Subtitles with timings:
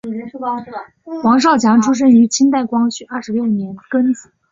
[1.21, 4.31] 黄少强出生于清代光绪二十六年庚子。